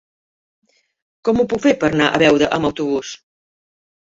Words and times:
Com 1.29 1.41
ho 1.41 1.45
puc 1.51 1.61
fer 1.67 1.75
per 1.85 1.91
anar 1.91 2.09
a 2.15 2.23
Beuda 2.25 2.49
amb 2.59 2.71
autobús? 2.71 3.13